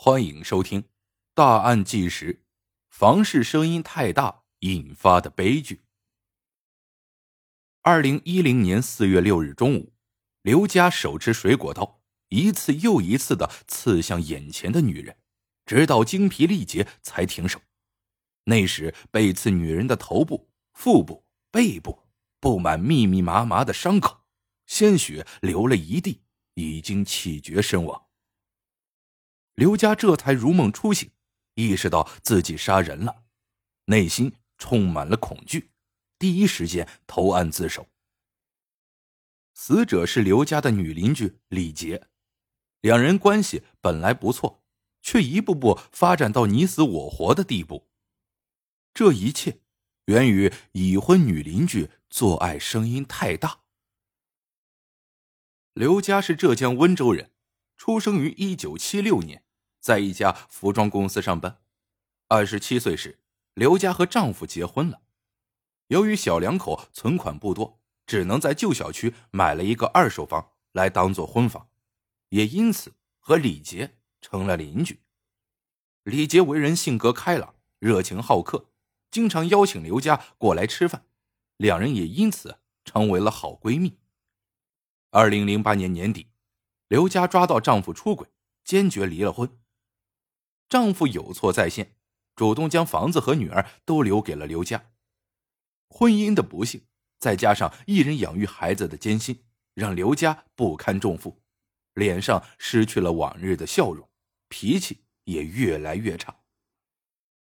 [0.00, 0.82] 欢迎收听
[1.34, 2.34] 《大案纪实》，
[2.88, 5.82] 房事声音太大引发的悲剧。
[7.82, 9.92] 二零一零年四月六日中午，
[10.42, 15.16] 刘家手持水果刀，一次又一次的刺向眼前的女人，
[15.66, 17.60] 直到精疲力竭才停手。
[18.44, 22.04] 那时，被刺女人的头部、腹部、背部
[22.38, 24.20] 布满密密麻麻的伤口，
[24.64, 26.22] 鲜血流了一地，
[26.54, 28.07] 已经气绝身亡。
[29.58, 31.10] 刘家这才如梦初醒，
[31.54, 33.24] 意识到自己杀人了，
[33.86, 35.72] 内心充满了恐惧，
[36.16, 37.88] 第一时间投案自首。
[39.54, 42.06] 死者是刘家的女邻居李杰，
[42.82, 44.62] 两人关系本来不错，
[45.02, 47.88] 却一步步发展到你死我活的地步。
[48.94, 49.58] 这一切
[50.04, 53.62] 源于已婚女邻居做爱声音太大。
[55.72, 57.32] 刘家是浙江温州人，
[57.76, 59.42] 出生于一九七六年。
[59.80, 61.58] 在一家服装公司上班。
[62.28, 63.18] 二十七岁时，
[63.54, 65.00] 刘家和丈夫结婚了。
[65.88, 71.68] 由于小两口存款不多，只能在旧小区买了一个二手房来当做婚房，
[72.28, 75.00] 也因此和李杰成了邻居。
[76.02, 78.70] 李杰为人性格开朗、热情好客，
[79.10, 81.06] 经常邀请刘家过来吃饭，
[81.56, 83.98] 两人也因此成为了好闺蜜。
[85.10, 86.28] 二零零八年年底，
[86.88, 88.28] 刘家抓到丈夫出轨，
[88.62, 89.58] 坚决离了婚。
[90.68, 91.96] 丈夫有错在先，
[92.36, 94.90] 主动将房子和女儿都留给了刘家。
[95.88, 96.86] 婚姻的不幸，
[97.18, 101.40] 再加上一人养育孩子的艰辛，让刘家不堪重负，
[101.94, 104.08] 脸上失去了往日的笑容，
[104.48, 106.40] 脾气也越来越差。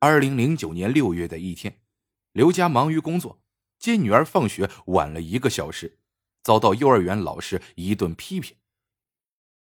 [0.00, 1.80] 二零零九年六月的一天，
[2.32, 3.40] 刘家忙于工作，
[3.78, 6.00] 接女儿放学晚了一个小时，
[6.42, 8.56] 遭到幼儿园老师一顿批评。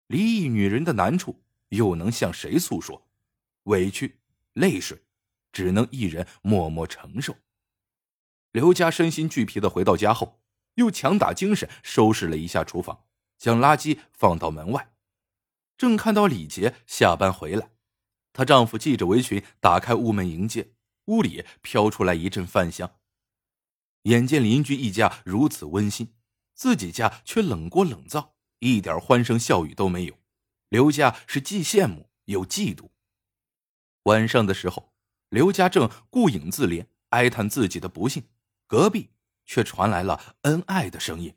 [0.06, 3.08] 离异女人的难处，又能向谁诉说？
[3.64, 4.20] 委屈、
[4.54, 5.02] 泪水，
[5.52, 7.36] 只能一人默默承受。
[8.52, 10.40] 刘佳身心俱疲的回到家后，
[10.74, 13.04] 又强打精神收拾了一下厨房，
[13.36, 14.94] 将垃圾放到门外。
[15.76, 17.70] 正看到李杰下班回来，
[18.32, 20.74] 她丈夫系着围裙打开屋门迎接，
[21.06, 22.98] 屋里飘出来一阵饭香。
[24.02, 26.14] 眼见邻居一家如此温馨，
[26.54, 30.18] 自己家却冷锅冷灶，一点欢声笑语都没有，
[30.68, 32.90] 刘家是既羡慕又嫉妒。
[34.04, 34.92] 晚上的时候，
[35.30, 38.24] 刘家正顾影自怜，哀叹自己的不幸，
[38.66, 39.10] 隔壁
[39.46, 41.34] 却传来了恩爱的声音。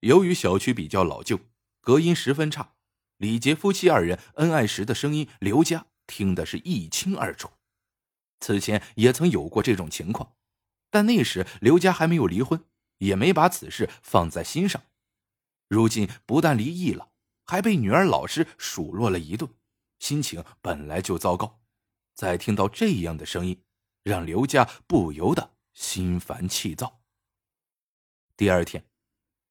[0.00, 1.38] 由于小区比较老旧，
[1.80, 2.74] 隔音十分差，
[3.18, 7.50] 李杰夫妻二人恩爱时的声音，刘家听的是一清二楚。
[8.40, 10.34] 此前也曾有过这种情况，
[10.90, 12.64] 但那时刘家还没有离婚，
[12.98, 14.82] 也没把此事放在心上。
[15.68, 17.12] 如今不但离异了，
[17.44, 19.48] 还被女儿老师数落了一顿。
[20.02, 21.62] 心情本来就糟糕，
[22.12, 23.62] 再听到这样的声音，
[24.02, 27.04] 让刘家不由得心烦气躁。
[28.36, 28.84] 第二天，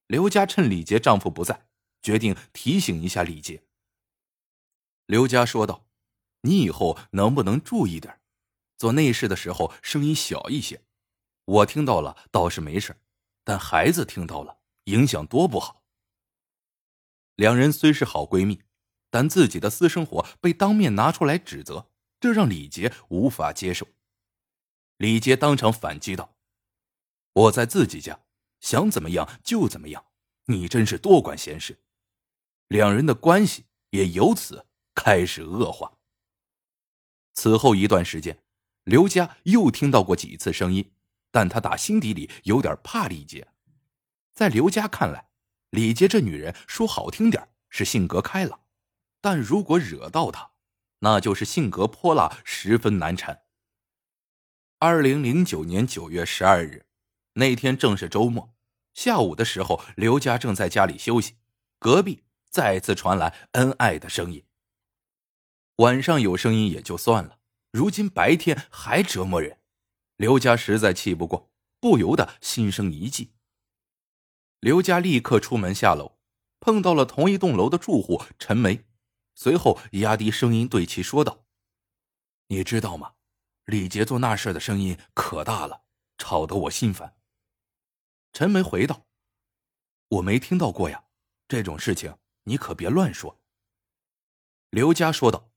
[0.07, 1.69] 刘家趁李杰丈夫不在，
[2.01, 3.63] 决定提醒一下李杰。
[5.05, 5.87] 刘家说道
[6.43, 8.19] ：“你以后能不能注意点，
[8.77, 10.83] 做内事的时候声音小一些？
[11.45, 12.99] 我听到了倒是没事，
[13.45, 15.85] 但孩子听到了，影响多不好。”
[17.37, 18.61] 两人虽是好闺蜜。
[19.11, 23.87] 但自己的私生活被当面拿出来指责，这让李杰无法接受。
[24.97, 26.35] 李杰当场反击道
[27.33, 28.21] ：“我在自己家，
[28.61, 30.05] 想怎么样就怎么样，
[30.45, 31.83] 你真是多管闲事。”
[32.69, 35.97] 两人的关系也由此开始恶化。
[37.33, 38.41] 此后一段时间，
[38.85, 40.93] 刘家又听到过几次声音，
[41.31, 43.49] 但他打心底里有点怕李杰。
[44.33, 45.29] 在刘家看来，
[45.71, 48.60] 李杰这女人说好听点是性格开朗。
[49.21, 50.51] 但如果惹到他，
[50.99, 53.43] 那就是性格泼辣，十分难缠。
[54.79, 56.87] 二零零九年九月十二日，
[57.33, 58.53] 那天正是周末，
[58.93, 61.35] 下午的时候，刘家正在家里休息，
[61.77, 64.43] 隔壁再次传来恩爱的声音。
[65.77, 67.37] 晚上有声音也就算了，
[67.71, 69.59] 如今白天还折磨人，
[70.17, 73.33] 刘家实在气不过，不由得心生一计。
[74.59, 76.17] 刘家立刻出门下楼，
[76.59, 78.83] 碰到了同一栋楼的住户陈梅。
[79.41, 81.47] 随后压低声音对其说道
[82.45, 83.15] ：“你知道吗？
[83.65, 85.81] 李杰做那事的声音可大了，
[86.19, 87.17] 吵得我心烦。”
[88.33, 89.07] 陈梅回道
[90.09, 91.05] ：“我没听到过呀，
[91.47, 93.41] 这种事情你可别乱说。”
[94.69, 95.49] 刘佳说道：“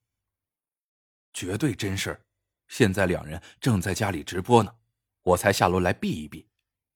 [1.35, 2.25] 绝对真事儿，
[2.69, 4.77] 现在两人正在家里直播呢，
[5.25, 6.49] 我才下楼来避一避。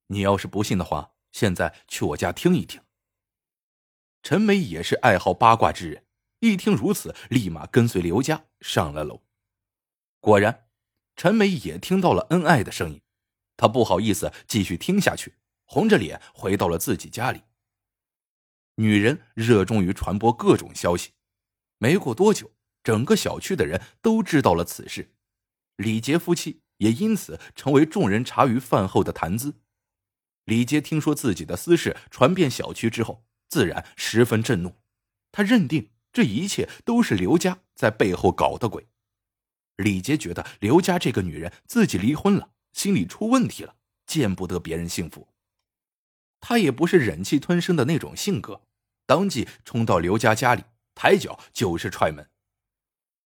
[0.06, 2.82] 你要是不信的话，现在去我家听一听。”
[4.24, 6.07] 陈梅也是爱好八卦之人。
[6.40, 9.22] 一听如此，立马跟随刘家上了楼。
[10.20, 10.68] 果然，
[11.16, 13.00] 陈梅也听到了恩爱的声音，
[13.56, 17.42] 她不好意思继续听下去，红着脸回到了自己家里。
[18.76, 21.10] 女人热衷于传播各种消息，
[21.78, 22.52] 没过多久，
[22.84, 25.12] 整个小区的人都知道了此事，
[25.76, 29.54] 李杰夫妻也因此成为众人茶余饭后的谈资。
[30.44, 34.76] 李杰听说自己的私事传遍小区之后，自然十分震怒，
[35.32, 38.88] 他认定这一切都是刘家在背后搞的鬼。
[39.76, 45.28] 李杰觉得刘家这个女人自己离婚了，心里出问题了，见不得别人幸福。
[46.40, 48.62] 他也不是忍气吞声的那种性格。
[49.06, 52.28] 当即冲到刘家家里，抬脚就是踹门。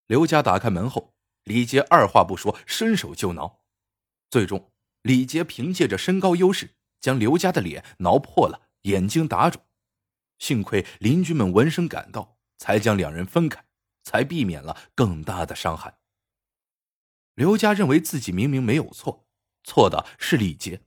[0.07, 1.15] 刘家打开门后，
[1.45, 3.61] 李杰二话不说，伸手就挠。
[4.29, 9.63] 最终，李杰凭借着身高优势，将刘家的脸挠破了，眼睛打肿。
[10.39, 13.65] 幸亏邻居们闻声赶到，才将两人分开，
[14.05, 15.99] 才避免了更大的伤害。
[17.35, 19.27] 刘家认为自己明明没有错，
[19.65, 20.83] 错的是李杰，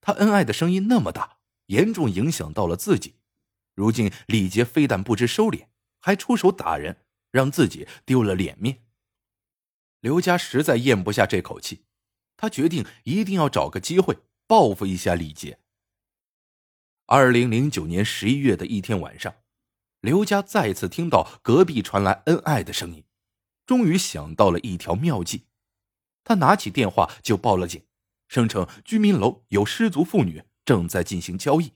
[0.00, 3.16] 他恩爱的声音那么大，严重影响到了自己。
[3.74, 5.66] 如今李杰非但不知收敛，
[6.00, 8.86] 还出手打人，让自己丢了脸面。
[10.00, 11.84] 刘家实在咽不下这口气，
[12.38, 14.16] 他决定一定要找个机会
[14.46, 15.58] 报复一下李杰。
[17.04, 19.34] 二零零九年十一月的一天晚上，
[20.00, 23.04] 刘家再次听到隔壁传来恩爱的声音，
[23.66, 25.46] 终于想到了一条妙计。
[26.24, 27.84] 他拿起电话就报了警，
[28.28, 31.72] 声称居民楼有失足妇女正在进行交易。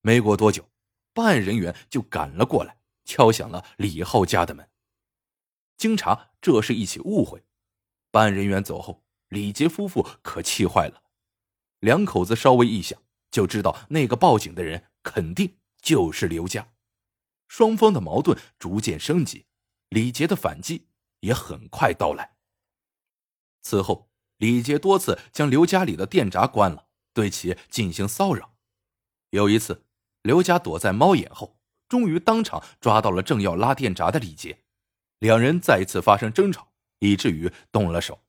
[0.00, 0.70] 没过多久。
[1.12, 4.70] 办案人员就赶了过来，敲响了李浩家的门。
[5.76, 7.42] 经查，这是一起误会。
[8.12, 11.02] 办案人员走后，李杰夫妇可气坏了。
[11.80, 16.72] 两口子稍微一想，就知道那个报警的人肯定就是刘家。
[17.50, 19.44] 双方的矛盾逐渐升级，
[19.88, 20.86] 李杰的反击
[21.18, 22.36] 也很快到来。
[23.60, 28.54] 此后，李杰多次将刘家里的电闸关了，对其进行骚扰。
[29.30, 29.84] 有一次。
[30.22, 31.58] 刘家躲在猫眼后，
[31.88, 34.64] 终于当场抓到了正要拉电闸的李杰，
[35.18, 38.22] 两人再次发生争吵，以至于动了手。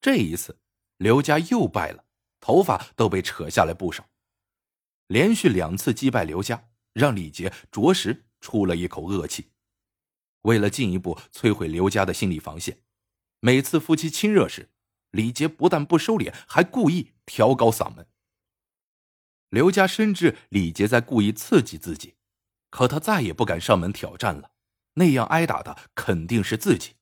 [0.00, 0.58] 这一次，
[0.96, 2.06] 刘家又败了，
[2.40, 4.08] 头发都被扯下来不少。
[5.06, 9.52] 连续两次击败刘家，让李杰着实出了一口恶气。
[10.42, 12.82] 为了进一步摧毁刘家的心理防线，
[13.40, 14.70] 每次夫妻亲热时，
[15.12, 18.06] 李杰不但不收敛，还故意调高嗓门。
[19.48, 22.16] 刘家深知李杰在故意刺激自己，
[22.70, 24.50] 可他再也不敢上门挑战了，
[24.94, 26.96] 那样挨打的肯定是自己。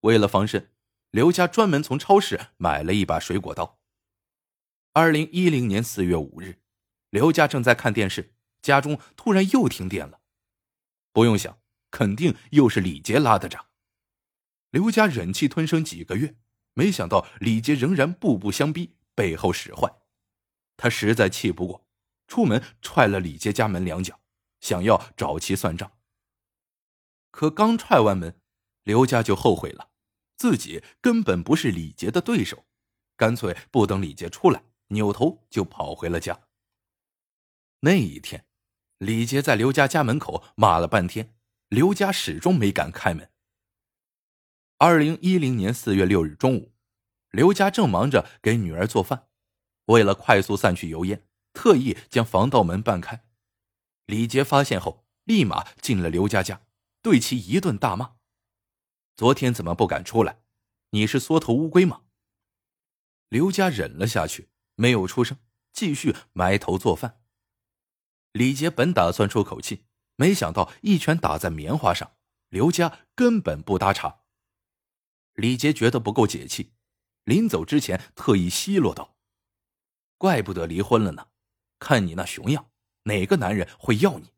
[0.00, 0.72] 为了防身，
[1.10, 3.80] 刘家专门从超市买了一把水果刀。
[4.92, 6.60] 二零一零年四月五日，
[7.10, 10.20] 刘家正在看电视，家中突然又停电了。
[11.12, 11.60] 不用想，
[11.90, 13.68] 肯定又是李杰拉的闸。
[14.70, 16.36] 刘家忍气吞声几个月，
[16.74, 19.90] 没想到李杰仍然步步相逼，背后使坏。
[20.76, 21.86] 他实在气不过，
[22.26, 24.20] 出门踹了李杰家门两脚，
[24.60, 25.90] 想要找其算账。
[27.30, 28.40] 可刚踹完门，
[28.84, 29.90] 刘家就后悔了，
[30.36, 32.66] 自己根本不是李杰的对手，
[33.16, 36.38] 干脆不等李杰出来，扭头就跑回了家。
[37.80, 38.46] 那一天，
[38.98, 41.32] 李杰在刘家家门口骂了半天，
[41.68, 43.30] 刘家始终没敢开门。
[44.76, 46.74] 二零一零年四月六日中午，
[47.30, 49.28] 刘家正忙着给女儿做饭。
[49.84, 53.24] 为了快速散去油烟，特意将防盗门半开。
[54.06, 56.62] 李杰发现后，立马进了刘家家，
[57.00, 58.16] 对其一顿大骂
[59.14, 60.40] ：“昨天怎么不敢出来？
[60.90, 62.02] 你是缩头乌龟吗？”
[63.30, 65.38] 刘家忍了下去，没有出声，
[65.72, 67.20] 继续埋头做饭。
[68.32, 69.84] 李杰本打算出口气，
[70.16, 72.16] 没想到一拳打在棉花上，
[72.48, 74.20] 刘家根本不搭茬。
[75.34, 76.72] 李杰觉得不够解气，
[77.24, 79.16] 临走之前特意奚落道。
[80.16, 81.28] 怪不得离婚了呢，
[81.78, 82.70] 看你那熊样，
[83.04, 84.32] 哪个男人会要你？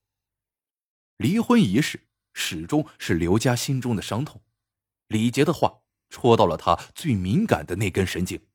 [1.16, 4.42] 离婚一事始终是刘家心中的伤痛，
[5.09, 8.47] 李杰的话戳到了他最敏感的那根神经。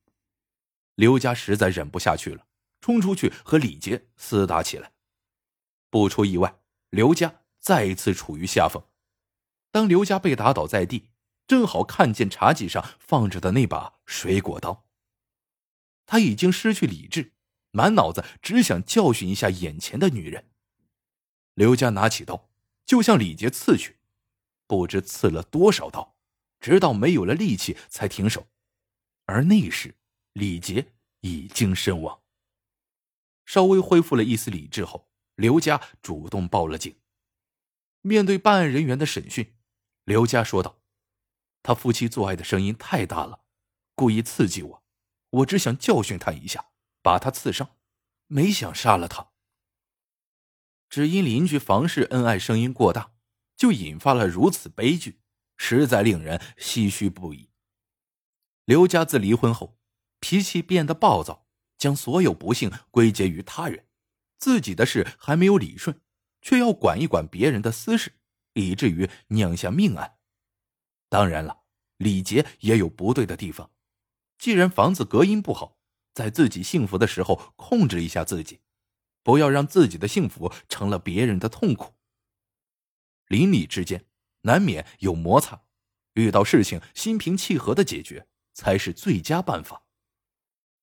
[0.96, 2.48] 刘家实在忍不下去了，
[2.80, 4.94] 冲出去和李杰厮打起来。
[5.96, 6.60] 不出意外，
[6.90, 8.84] 刘家再一次处于下风。
[9.72, 11.12] 当刘家被打倒在地，
[11.48, 14.90] 正好看见茶几上放着的那把水果刀。
[16.06, 17.32] 他已经失去理智，
[17.72, 20.50] 满脑子只想教训一下眼前的女人。
[21.54, 22.50] 刘家拿起刀
[22.86, 23.96] 就向李杰刺去，
[24.68, 26.18] 不知刺了多少刀，
[26.60, 28.46] 直到没有了力气才停手。
[29.28, 29.96] 而那时，
[30.34, 32.20] 李杰已经身亡。
[33.46, 37.00] 稍微恢复了一丝理智后，刘家主动报了警。
[38.02, 39.56] 面对办案人员的审讯，
[40.04, 40.82] 刘佳说道
[41.64, 43.42] ：“他夫妻做爱的声音太大了，
[43.96, 44.84] 故意刺激我，
[45.32, 46.70] 我只想教训他一下，
[47.02, 47.78] 把他刺伤，
[48.28, 49.32] 没想杀了他。
[50.90, 53.14] 只因邻居房事恩爱声音过大，
[53.58, 55.20] 就引发了如此悲剧，
[55.58, 57.50] 实在令人唏嘘不已。”
[58.66, 59.80] 刘家自离婚后，
[60.20, 63.88] 脾气变得暴躁，将所有不幸归结于他人，
[64.38, 66.02] 自己的事还没有理顺，
[66.42, 68.14] 却要管一管别人的私事，
[68.54, 70.18] 以至于酿下命案。
[71.10, 71.64] 当然了，
[71.98, 73.72] 李杰也有不对的地方。
[74.38, 75.80] 既然房子隔音不好，
[76.14, 78.62] 在自己幸福的时候控制一下自己，
[79.24, 81.96] 不要让自己的幸福成了别人的痛苦。
[83.28, 84.06] 邻里之间
[84.42, 85.64] 难免有摩擦，
[86.14, 88.28] 遇到事情心平气和的解决。
[88.56, 89.84] 才是最佳办法。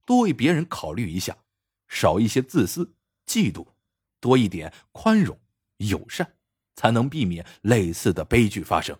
[0.04, 1.38] 多为别人考虑一下，
[1.88, 2.94] 少一些自私、
[3.26, 3.66] 嫉妒，
[4.20, 5.38] 多一点宽容、
[5.78, 6.34] 友善，
[6.76, 8.98] 才能避免类似的悲剧发生。